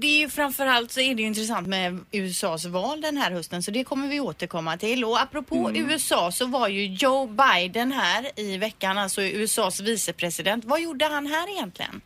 [0.00, 3.62] Det är ju framförallt så är det ju intressant med USAs val den här hösten
[3.62, 5.04] så det kommer vi återkomma till.
[5.04, 10.64] Och apropå USA så var ju Joe Biden här i veckan, alltså USAs vicepresident.
[10.64, 12.00] Vad gjorde han här egentligen?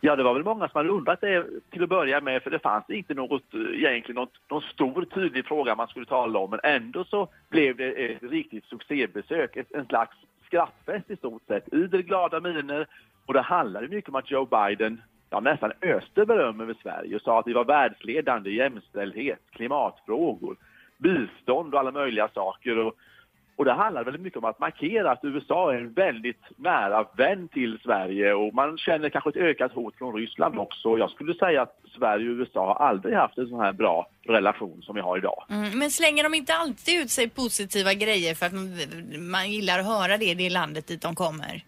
[0.00, 2.58] Ja, det var väl många som hade undrat det till att börja med, för det
[2.58, 6.60] fanns inte något, eh, egentligen något, någon stor tydlig fråga man skulle tala om, men
[6.62, 12.02] ändå så blev det ett riktigt succébesök, ett, en slags skrattfest i stort sett, idel
[12.02, 12.86] glada miner
[13.26, 15.02] och det handlade mycket om att Joe Biden
[15.34, 20.56] ja, nästan öste beröm över Sverige och sa att vi var världsledande i jämställdhet, klimatfrågor,
[20.98, 22.78] bistånd och alla möjliga saker.
[22.78, 22.94] Och,
[23.56, 27.48] och det handlar väldigt mycket om att markera att USA är en väldigt nära vän
[27.48, 30.98] till Sverige och man känner kanske ett ökat hot från Ryssland också.
[30.98, 34.82] Jag skulle säga att Sverige och USA har aldrig haft en sån här bra relation
[34.82, 35.44] som vi har idag.
[35.50, 38.68] Mm, men slänger de inte alltid ut sig positiva grejer för att man,
[39.30, 41.64] man gillar att höra det i det landet dit de kommer?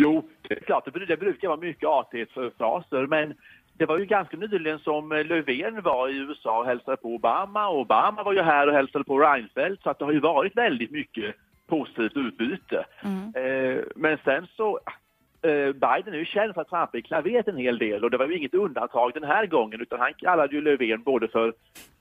[0.00, 3.34] Jo, klart, det, brukar vara mycket artighetsfraser, men
[3.78, 7.68] det var ju ganska nyligen som eh, Löfven var i USA och hälsade på Obama
[7.68, 10.56] och Obama var ju här och hälsade på Reinfeldt så att det har ju varit
[10.56, 11.34] väldigt mycket
[11.66, 12.84] positivt utbyte.
[13.34, 14.80] Eh, men sen så,
[15.42, 18.16] eh, Biden är ju känd för att trampa i klaveret en hel del och det
[18.16, 21.52] var ju inget undantag den här gången utan han kallade ju Löfven både för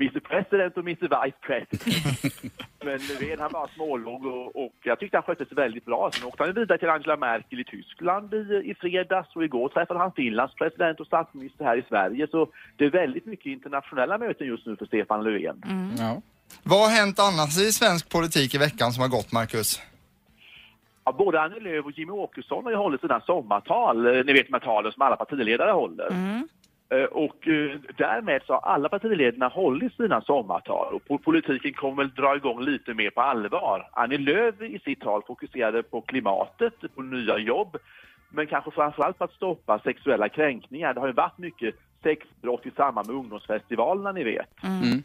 [0.00, 2.62] Mr President och Mr Vice President.
[2.84, 6.10] Men Löfven han bara smålog och, och jag tyckte han skötte sig väldigt bra.
[6.12, 10.00] Sen åkte han vidare till Angela Merkel i Tyskland i, i fredags och igår träffade
[10.00, 12.26] han Finlands president och statsminister här i Sverige.
[12.30, 15.62] Så det är väldigt mycket internationella möten just nu för Stefan Löfven.
[15.98, 16.22] Ja.
[16.62, 19.80] Vad har hänt annars i svensk politik i veckan som har gått, Marcus?
[21.04, 24.46] Ja, både Annie Lööf och Jimmy Åkesson har ju hållit sina sommartal, eh, ni vet
[24.46, 26.10] de här talen som alla partiledare håller.
[26.10, 26.40] Eh,
[26.92, 32.14] Eh, och eh, därmed så har alla partiledarna hållit sina sommartal och politiken kommer väl
[32.14, 33.88] dra igång lite mer på allvar.
[33.92, 37.76] Annie Lööf i sitt tal fokuserade på klimatet, på nya jobb,
[38.30, 40.94] men kanske framförallt på att stoppa sexuella kränkningar.
[40.94, 44.64] Det har ju varit mycket sexbrott i samband med ungdomsfestivalerna, ni vet.
[44.64, 44.82] Mm.
[44.82, 45.02] mm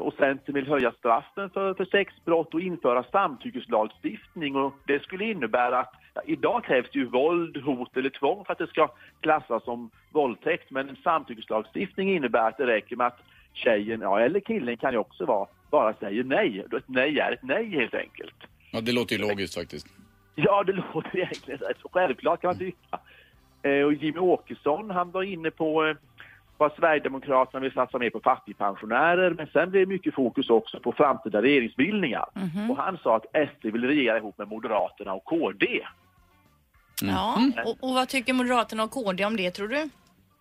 [0.00, 4.56] och Centern vill höja straffen för, för sexbrott och införa samtyckeslagstiftning.
[4.56, 8.52] Och det skulle innebära att ja, idag krävs det ju våld, hot eller tvång för
[8.52, 8.88] att det ska
[9.20, 10.70] klassas som våldtäkt.
[10.70, 13.20] Men en samtyckeslagstiftning innebär att det räcker med att
[13.52, 16.64] tjejen, ja, eller killen kan ju också vara, bara säger nej.
[16.76, 18.36] Ett nej är ett nej helt enkelt.
[18.70, 19.86] Ja, det låter ju logiskt faktiskt.
[20.34, 22.98] Ja, det låter egentligen rätt självklart kan man tycka.
[23.62, 25.96] Eh, och Jimmy Åkesson, han var inne på eh,
[26.58, 30.92] vad Sverigedemokraterna vill satsa mer på fattigpensionärer, men sen blev det mycket fokus också på
[30.92, 32.26] framtida regeringsbildningar.
[32.70, 35.80] Och han sa att SD vill regera ihop med Moderaterna och KD.
[37.02, 39.88] Ja, och, och vad tycker Moderaterna och KD om det tror du?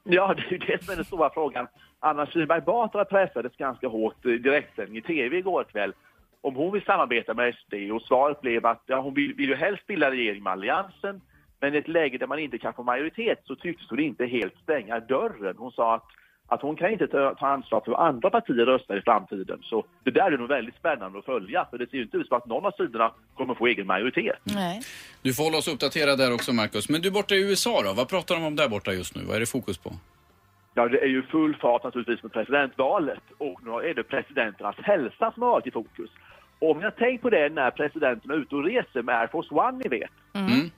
[0.03, 1.67] Ja, det är ju det som är den stora frågan.
[1.99, 5.93] Anna Kinberg Batra pressades ganska hårt i direktsändning i tv igår kväll
[6.41, 9.55] om hon vill samarbeta med SD och svaret blev att ja, hon vill, vill ju
[9.55, 11.21] helst bilda regering med Alliansen
[11.59, 14.53] men i ett läge där man inte kan få majoritet så tycktes hon inte helt
[14.63, 15.55] stänga dörren.
[15.57, 16.03] Hon sa att,
[16.47, 19.59] att hon kan inte ta, ta ansvar för hur andra partier röstar i framtiden.
[19.61, 22.27] Så det där är nog väldigt spännande att följa för det ser ju inte ut
[22.27, 24.39] som att någon av sidorna kommer få egen majoritet.
[24.43, 24.81] Nej.
[25.21, 26.89] Du får hålla oss uppdaterade där också, Marcus.
[26.89, 27.93] Men du borta i USA då?
[27.93, 29.21] Vad pratar de om där borta just nu?
[29.27, 29.91] Vad är det fokus på?
[30.73, 35.31] Ja, det är ju full fart naturligtvis med presidentvalet och nu är det presidenternas hälsa
[35.31, 36.09] som har varit i fokus.
[36.59, 39.55] Och om jag tänkt på det när presidenten är ute och reser med Air Force
[39.55, 40.71] One, ni vet, Mm.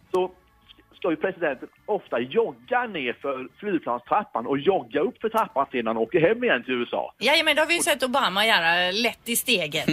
[0.98, 5.84] Så ska ju presidenten ofta jogga ner för flygplanstrappan och jogga upp för trappan när
[5.84, 7.14] han åker hem igen till USA.
[7.20, 9.88] Jajamän, det har vi ju sett Obama göra lätt i steget.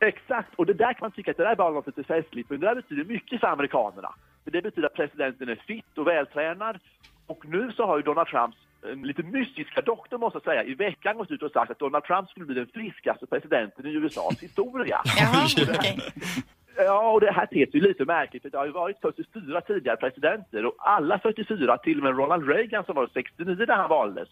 [0.00, 2.50] Exakt, och det där kan man tycka att det där är bara något lite festligt,
[2.50, 4.14] men det där betyder mycket för amerikanerna.
[4.44, 6.78] För det betyder att presidenten är fit och vältränad.
[7.26, 8.56] Och nu så har ju Donald Trumps
[8.86, 12.04] eh, lite mystiska doktor, måste jag säga, i veckan gått ut och sagt att Donald
[12.04, 15.00] Trump skulle bli den friskaste presidenten i USAs historia.
[15.18, 15.46] Jaha,
[15.78, 15.98] okej.
[16.76, 19.96] Ja, och det här ter sig ju lite märkligt, det har ju varit 44 tidigare
[19.96, 24.28] presidenter och alla 44, till och med Ronald Reagan som var 69 när han valdes,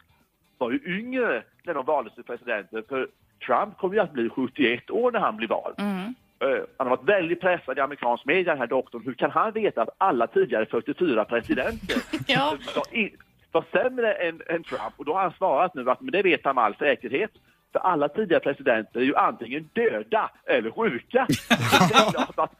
[0.58, 2.82] var ju yngre när de valdes till presidenter.
[2.88, 3.08] För
[3.46, 5.74] Trump kommer ju att bli 71 år när han blir vald.
[5.78, 9.02] Eh, Han har varit väldigt pressad i amerikansk media, den här doktorn.
[9.04, 11.96] Hur kan han veta att alla tidigare 44 presidenter
[12.26, 12.56] Ja.
[12.76, 13.14] var, i,
[13.52, 14.92] var sämre än, än Trump?
[14.96, 17.30] Och då har han svarat nu att men det vet han med all säkerhet.
[17.72, 21.26] För alla tidigare presidenter är ju antingen döda eller sjuka.
[21.48, 22.52] det är klart att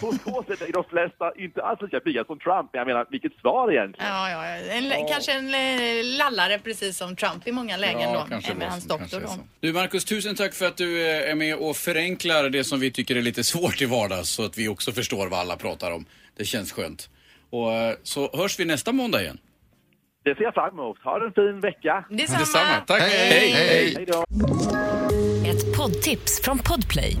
[0.00, 2.68] på så sätt är de flesta inte alls lika pigga som Trump.
[2.72, 4.12] Men jag menar, vilket svar egentligen?
[4.12, 4.72] Ja, ja, ja.
[4.72, 8.70] En, Kanske en eh, lallare precis som Trump i många lägen då, kanske med var
[8.70, 9.44] hans doktor kanske då.
[9.60, 12.90] Du Marcus, tusen tack för att du eh, är med och förenklar det som vi
[12.90, 16.06] tycker är lite svårt i vardags så att vi också förstår vad alla pratar om.
[16.36, 17.10] Det känns skönt.
[17.50, 19.38] Och eh, så hörs vi nästa måndag igen.
[20.28, 20.98] Det ser jag fram emot.
[21.04, 22.04] Ha en fin vecka.
[22.10, 22.38] Detsamma.
[22.38, 22.74] Detsamma.
[22.86, 23.00] Tack.
[23.00, 23.94] Hej, hej.
[23.96, 24.24] Hej då.
[25.50, 27.16] Ett poddtips från Podplay.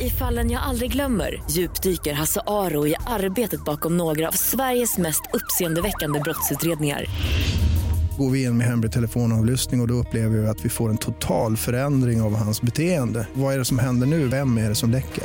[0.00, 5.22] I fallen jag aldrig glömmer djupdyker Hasse Aro i arbetet bakom några av Sveriges mest
[5.32, 7.04] uppseendeväckande brottsutredningar.
[8.18, 10.98] Går vi in med hemlig telefonavlyssning och, och då upplever vi att vi får en
[10.98, 13.26] total förändring av hans beteende.
[13.34, 14.28] Vad är det som händer nu?
[14.28, 15.24] Vem är det som läcker?